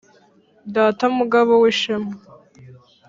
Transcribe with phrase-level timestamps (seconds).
[0.75, 2.13] Data Mugabo w’ishema